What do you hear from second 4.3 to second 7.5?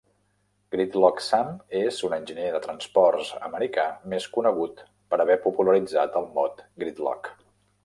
conegut per haver popularitzat el mot gridlock.